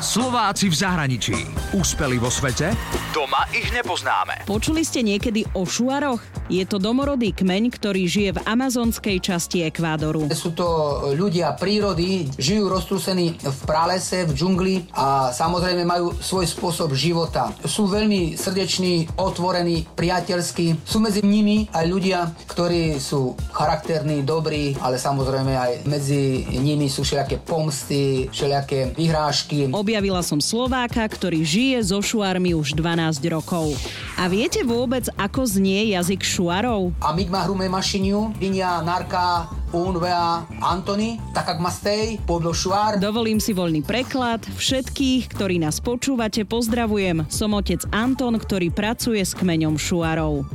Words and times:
Slováci 0.00 0.72
v 0.72 0.76
zahraničí. 0.80 1.36
Úspeli 1.76 2.16
vo 2.16 2.32
svete? 2.32 2.72
Doma 3.12 3.44
ich 3.52 3.68
nepoznáme. 3.68 4.48
Počuli 4.48 4.80
ste 4.80 5.04
niekedy 5.04 5.44
o 5.52 5.68
šuaroch? 5.68 6.24
Je 6.48 6.64
to 6.64 6.80
domorodý 6.80 7.36
kmeň, 7.36 7.68
ktorý 7.68 8.08
žije 8.08 8.30
v 8.40 8.42
amazonskej 8.48 9.20
časti 9.20 9.62
Ekvádoru. 9.68 10.26
Sú 10.32 10.56
to 10.56 10.66
ľudia 11.14 11.52
prírody, 11.54 12.26
žijú 12.40 12.72
roztrúsení 12.72 13.38
v 13.38 13.60
pralese, 13.68 14.24
v 14.24 14.32
džungli 14.34 14.74
a 14.96 15.30
samozrejme 15.36 15.84
majú 15.84 16.16
svoj 16.16 16.48
spôsob 16.48 16.96
života. 16.96 17.52
Sú 17.68 17.86
veľmi 17.86 18.40
srdeční, 18.40 19.20
otvorení, 19.20 19.84
priateľskí. 19.94 20.80
Sú 20.82 20.98
medzi 20.98 21.20
nimi 21.22 21.68
aj 21.70 21.84
ľudia, 21.86 22.34
ktorí 22.48 22.96
sú 22.98 23.36
charakterní, 23.52 24.24
dobrí, 24.24 24.74
ale 24.80 24.96
samozrejme 24.96 25.54
aj 25.54 25.72
medzi 25.86 26.50
nimi 26.56 26.88
sú 26.88 27.04
všelijaké 27.04 27.36
pomsty, 27.44 28.26
všelijaké 28.32 28.96
vyhrážky. 28.96 29.68
Objavila 29.90 30.22
som 30.22 30.38
Slováka, 30.38 31.02
ktorý 31.02 31.42
žije 31.42 31.90
so 31.90 31.98
šuármi 31.98 32.54
už 32.54 32.78
12 32.78 33.26
rokov. 33.26 33.74
A 34.14 34.30
viete 34.30 34.62
vôbec, 34.62 35.10
ako 35.18 35.42
znie 35.42 35.90
jazyk 35.90 36.22
šuarov? 36.22 36.94
Amíg 37.02 37.26
má 37.26 37.42
hrume 37.42 37.66
mašiniu, 37.66 38.30
vinia 38.38 38.86
narka, 38.86 39.50
unvea 39.74 40.46
Antony, 40.62 41.18
tak 41.34 41.50
ak 41.50 41.58
mastej, 41.58 42.22
podlo 42.22 42.54
šuár. 42.54 43.02
Dovolím 43.02 43.42
si 43.42 43.50
voľný 43.50 43.82
preklad. 43.82 44.38
Všetkých, 44.62 45.26
ktorí 45.34 45.58
nás 45.58 45.82
počúvate, 45.82 46.46
pozdravujem. 46.46 47.26
Som 47.26 47.58
otec 47.58 47.82
Anton, 47.90 48.38
ktorý 48.38 48.70
pracuje 48.70 49.18
s 49.26 49.34
kmeňom 49.34 49.74
šuarov. 49.74 50.46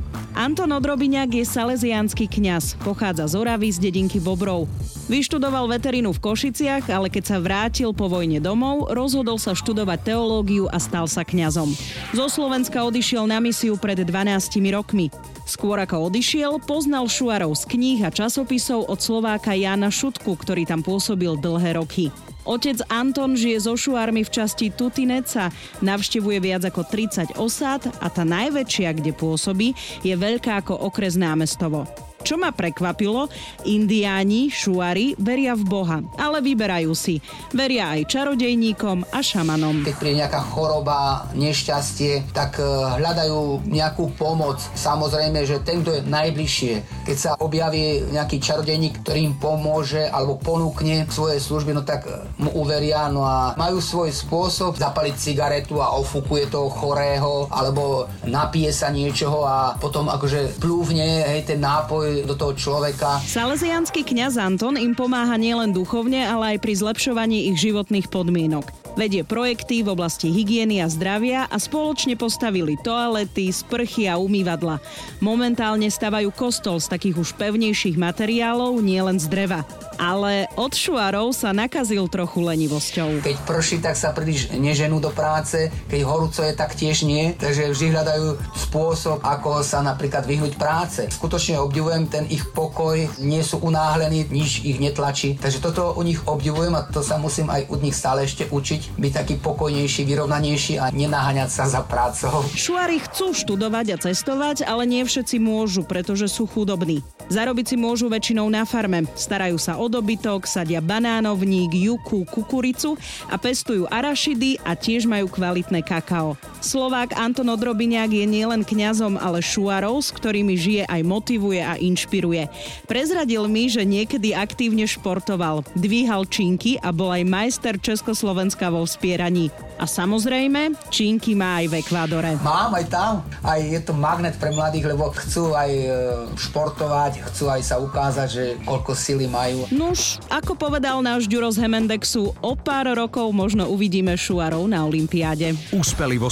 Anton 0.45 0.70
Odrobiňák 0.77 1.41
je 1.41 1.41
salesiánsky 1.41 2.30
kňaz, 2.30 2.77
pochádza 2.86 3.26
z 3.26 3.34
Oravy 3.34 3.73
z 3.73 3.81
dedinky 3.81 4.22
Bobrov. 4.22 4.70
Vyštudoval 5.09 5.66
veterínu 5.66 6.13
v 6.13 6.22
Košiciach, 6.22 6.86
ale 6.94 7.09
keď 7.09 7.23
sa 7.26 7.38
vrátil 7.41 7.90
po 7.98 8.05
vojne 8.05 8.38
domov, 8.38 8.94
rozhodol 8.94 9.41
sa 9.41 9.58
študovať 9.58 10.13
teológiu 10.13 10.70
a 10.70 10.77
stal 10.77 11.09
sa 11.09 11.26
kňazom. 11.26 11.73
Zo 12.13 12.30
Slovenska 12.30 12.86
odišiel 12.86 13.25
na 13.25 13.42
misiu 13.42 13.73
pred 13.73 13.97
12 13.97 14.61
rokmi. 14.69 15.09
Skôr 15.50 15.81
ako 15.81 16.14
odišiel, 16.14 16.62
poznal 16.62 17.09
Šuarov 17.09 17.58
z 17.58 17.66
kníh 17.66 18.06
a 18.06 18.14
časopisov 18.14 18.86
od 18.86 19.02
Slováka 19.02 19.58
Jana 19.58 19.89
Šutku, 19.89 20.38
ktorý 20.38 20.69
tam 20.69 20.86
pôsobil 20.86 21.41
dlhé 21.41 21.81
roky. 21.81 22.14
Otec 22.45 22.85
Anton 22.93 23.33
žije 23.33 23.65
so 23.65 23.73
šuármi 23.73 24.21
v 24.21 24.29
časti 24.29 24.69
Tutineca, 24.69 25.49
navštevuje 25.81 26.38
viac 26.38 26.69
ako 26.69 26.85
30 26.85 27.41
osád 27.41 27.89
a 27.97 28.07
tá 28.07 28.21
najväčšia, 28.21 28.93
kde 28.93 29.11
pôsobí, 29.17 29.73
je 30.05 30.13
veľká 30.13 30.61
ako 30.61 30.77
okres 30.85 31.17
námestovo. 31.17 32.05
Čo 32.26 32.42
ma 32.42 32.50
prekvapilo, 32.50 33.30
indiáni, 33.70 34.50
šuari 34.50 35.14
veria 35.22 35.54
v 35.54 35.62
Boha, 35.62 36.02
ale 36.18 36.42
vyberajú 36.42 36.90
si. 36.98 37.22
Veria 37.54 37.94
aj 37.94 38.09
čarodejníkom 38.09 39.14
a 39.14 39.22
šamanom. 39.22 39.86
Keď 39.86 39.94
príde 40.02 40.26
nejaká 40.26 40.42
choroba, 40.42 41.30
nešťastie, 41.38 42.34
tak 42.34 42.58
e, 42.58 42.66
hľadajú 42.98 43.70
nejakú 43.70 44.18
pomoc. 44.18 44.58
Samozrejme, 44.73 45.46
že 45.46 45.62
ten, 45.62 45.86
kto 45.86 46.02
je 46.02 46.09
najbližšie, 46.09 47.06
keď 47.06 47.18
sa 47.22 47.31
objaví 47.38 48.09
nejaký 48.09 48.42
čarodejník, 48.42 49.06
ktorý 49.06 49.30
im 49.30 49.38
pomôže 49.38 50.09
alebo 50.09 50.42
ponúkne 50.42 51.06
svoje 51.14 51.38
služby, 51.38 51.78
no 51.78 51.86
tak 51.86 52.09
e, 52.09 52.26
mu 52.42 52.50
uveria, 52.58 53.06
no 53.14 53.22
a 53.22 53.53
majú 53.53 53.78
svoj 53.78 54.09
spôsob 54.09 54.81
zapaliť 54.81 55.14
cigaretu 55.14 55.78
a 55.78 55.94
ofúkuje 55.94 56.50
toho 56.50 56.73
chorého, 56.73 57.46
alebo 57.53 58.09
napije 58.26 58.73
sa 58.73 58.90
niečoho 58.90 59.46
a 59.46 59.78
potom 59.78 60.09
akože 60.09 60.58
plúvne 60.58 61.22
hej, 61.22 61.46
ten 61.46 61.62
nápoj 61.62 62.14
do 62.23 62.38
toho 62.38 62.55
človeka. 62.55 63.19
Salesianský 63.25 64.08
kňaz 64.08 64.39
Anton 64.39 64.80
im 64.80 64.95
pomáha 64.95 65.35
nielen 65.35 65.75
duchovne, 65.75 66.23
ale 66.23 66.55
aj 66.55 66.57
pri 66.63 66.73
zlepšovaní 66.80 67.52
ich 67.52 67.59
životných 67.59 68.07
podmienok. 68.07 68.84
Vedie 68.95 69.27
projekty 69.27 69.83
v 69.83 69.91
oblasti 69.91 70.31
hygieny 70.31 70.79
a 70.79 70.88
zdravia 70.88 71.51
a 71.51 71.59
spoločne 71.59 72.15
postavili 72.15 72.79
toalety, 72.79 73.51
sprchy 73.51 74.07
a 74.07 74.15
umývadla. 74.15 74.79
Momentálne 75.19 75.91
stavajú 75.91 76.31
kostol 76.31 76.79
z 76.79 76.95
takých 76.95 77.19
už 77.19 77.35
pevnejších 77.35 78.00
materiálov, 78.00 78.79
nielen 78.79 79.19
z 79.19 79.28
dreva. 79.28 79.67
Ale 80.00 80.47
od 80.55 80.72
šuarov 80.72 81.35
sa 81.35 81.51
nakazil 81.51 82.07
trochu 82.07 82.39
lenivosťou. 82.47 83.19
Keď 83.19 83.38
prší, 83.44 83.84
tak 83.84 84.00
sa 84.00 84.16
príliš 84.16 84.55
neženú 84.55 85.03
do 85.03 85.11
práce, 85.11 85.67
keď 85.91 86.00
horúco 86.07 86.39
je, 86.47 86.55
tak 86.55 86.72
tiež 86.79 87.03
nie. 87.03 87.35
Takže 87.35 87.75
vždy 87.75 87.88
hľadajú 87.91 88.28
spôsob, 88.72 89.19
ako 89.28 89.59
sa 89.59 89.84
napríklad 89.84 90.23
vyhnúť 90.23 90.55
práce. 90.55 91.03
Skutočne 91.11 91.59
obdivujem 91.59 92.07
ten 92.07 92.31
ich 92.31 92.47
pokoj, 92.55 92.95
nie 93.19 93.44
sú 93.44 93.59
unáhlení, 93.59 94.31
nič 94.31 94.63
ich 94.63 94.79
netlačí. 94.79 95.35
Takže 95.35 95.59
toto 95.59 95.91
u 96.00 96.01
nich 96.07 96.23
obdivujem 96.23 96.79
a 96.79 96.88
to 96.88 97.03
sa 97.03 97.19
musím 97.19 97.51
aj 97.51 97.67
u 97.67 97.75
nich 97.84 97.95
stále 97.95 98.23
ešte 98.23 98.47
učiť 98.47 98.84
byť 98.96 99.12
taký 99.12 99.35
pokojnejší, 99.41 100.06
vyrovnanejší 100.06 100.78
a 100.78 100.94
nenaháňať 100.94 101.50
sa 101.50 101.66
za 101.66 101.81
prácou. 101.81 102.46
Šuári 102.53 103.01
chcú 103.01 103.34
študovať 103.34 103.85
a 103.94 103.97
cestovať, 103.97 104.66
ale 104.66 104.85
nie 104.85 105.01
všetci 105.01 105.41
môžu, 105.41 105.81
pretože 105.81 106.29
sú 106.29 106.46
chudobní. 106.46 107.01
Zarobiť 107.28 107.73
si 107.73 107.75
môžu 107.75 108.06
väčšinou 108.07 108.46
na 108.47 108.63
farme. 108.63 109.09
Starajú 109.18 109.57
sa 109.57 109.81
o 109.81 109.90
dobytok, 109.90 110.46
sadia 110.46 110.79
banánovník, 110.79 111.73
juku, 111.73 112.22
kukuricu 112.29 112.94
a 113.29 113.35
pestujú 113.41 113.90
arašidy 113.90 114.62
a 114.62 114.78
tiež 114.78 115.09
majú 115.09 115.25
kvalitné 115.25 115.81
kakao. 115.81 116.38
Slovák 116.66 117.14
Anton 117.14 117.46
Odrobiňák 117.53 118.09
je 118.09 118.26
nielen 118.26 118.66
kňazom, 118.66 119.22
ale 119.22 119.38
šuarov, 119.38 120.02
s 120.02 120.09
ktorými 120.09 120.58
žije 120.58 120.84
aj 120.90 121.02
motivuje 121.06 121.62
a 121.62 121.78
inšpiruje. 121.78 122.50
Prezradil 122.90 123.46
mi, 123.46 123.70
že 123.70 123.86
niekedy 123.86 124.34
aktívne 124.34 124.90
športoval, 124.90 125.62
dvíhal 125.78 126.26
činky 126.26 126.81
a 126.81 126.90
bol 126.90 127.14
aj 127.14 127.22
majster 127.22 127.78
Československa 127.78 128.74
vo 128.74 128.81
vspieraní. 128.81 129.53
A 129.78 129.86
samozrejme, 129.86 130.74
činky 130.88 131.36
má 131.36 131.62
aj 131.62 131.66
v 131.70 131.74
Ekvádore. 131.84 132.31
Mám 132.42 132.80
aj 132.80 132.86
tam, 132.88 133.14
aj 133.44 133.59
je 133.59 133.82
to 133.84 133.94
magnet 133.94 134.34
pre 134.40 134.50
mladých, 134.56 134.96
lebo 134.96 135.12
chcú 135.12 135.52
aj 135.52 135.70
e, 135.70 135.88
športovať, 136.34 137.28
chcú 137.30 137.52
aj 137.52 137.62
sa 137.62 137.76
ukázať, 137.84 138.28
že 138.32 138.44
koľko 138.64 138.96
sily 138.96 139.28
majú. 139.28 139.68
Nuž, 139.76 140.18
ako 140.32 140.56
povedal 140.56 141.03
náš 141.03 141.28
Ďuro 141.28 141.52
z 141.52 141.68
Hemendexu, 141.68 142.32
o 142.40 142.53
pár 142.56 142.88
rokov 142.96 143.28
možno 143.36 143.68
uvidíme 143.68 144.16
šuarov 144.16 144.64
na 144.66 144.82
Olympiáde. 144.88 145.53
Úspeli 145.76 146.16
vo 146.16 146.32